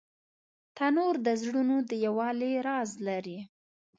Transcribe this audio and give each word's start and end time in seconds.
تنور 0.77 1.15
د 1.25 1.27
زړونو 1.41 1.75
د 1.89 1.91
یووالي 2.05 2.53
راز 2.67 2.91
لري 3.07 3.39